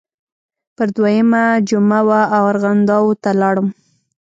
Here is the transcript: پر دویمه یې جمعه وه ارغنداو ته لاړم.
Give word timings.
پر 0.75 0.87
دویمه 0.95 1.43
یې 1.53 1.61
جمعه 1.69 1.99
وه 2.07 2.21
ارغنداو 2.47 3.07
ته 3.23 3.31
لاړم. 3.41 3.67